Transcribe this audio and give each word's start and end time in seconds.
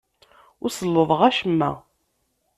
Ur 0.63 0.69
sellḍeɣ 0.71 1.21
acemma. 1.29 1.71